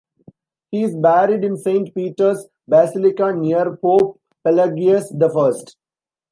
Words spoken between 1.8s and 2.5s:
Peter's